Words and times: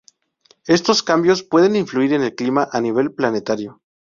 Estos 0.65 1.03
cambios 1.03 1.43
pueden 1.43 1.75
influir 1.75 2.13
en 2.13 2.23
el 2.23 2.33
clima 2.33 2.67
a 2.71 2.81
nivel 2.81 3.13
planetario. 3.13 3.83